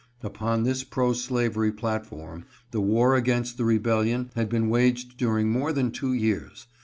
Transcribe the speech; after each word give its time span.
Upon 0.23 0.63
this 0.63 0.83
pro 0.83 1.13
slavery 1.13 1.71
platform 1.71 2.45
the 2.71 2.81
war 2.81 3.13
against 3.15 3.57
the 3.57 3.65
rebellion 3.65 4.31
had 4.33 4.49
been 4.49 4.67
waged 4.67 5.15
during 5.15 5.51
more 5.51 5.71
than 5.71 5.91
two 5.91 6.13
years. 6.13 6.65